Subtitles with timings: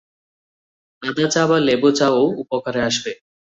[1.01, 3.11] আদা চা বা লেবু চা ও উপকারে আসবে।